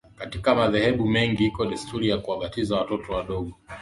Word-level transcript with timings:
Katika 0.17 0.55
madhehebu 0.55 1.07
mengi 1.09 1.45
iko 1.45 1.65
desturi 1.65 2.09
ya 2.09 2.17
kuwabatiza 2.17 2.77
watoto 2.77 3.13
wadogo 3.13 3.53